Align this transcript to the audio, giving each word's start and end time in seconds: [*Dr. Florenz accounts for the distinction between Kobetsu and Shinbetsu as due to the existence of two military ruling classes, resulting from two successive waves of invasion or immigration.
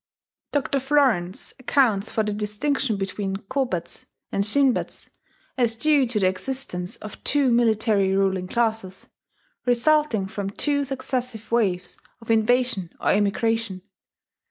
[*Dr. 0.51 0.79
Florenz 0.79 1.53
accounts 1.59 2.09
for 2.09 2.23
the 2.23 2.33
distinction 2.33 2.97
between 2.97 3.35
Kobetsu 3.35 4.05
and 4.31 4.43
Shinbetsu 4.43 5.09
as 5.59 5.75
due 5.75 6.07
to 6.07 6.19
the 6.19 6.27
existence 6.27 6.95
of 6.95 7.23
two 7.23 7.51
military 7.51 8.15
ruling 8.17 8.47
classes, 8.47 9.05
resulting 9.63 10.25
from 10.25 10.49
two 10.49 10.83
successive 10.83 11.51
waves 11.51 11.97
of 12.19 12.31
invasion 12.31 12.91
or 12.99 13.13
immigration. 13.13 13.83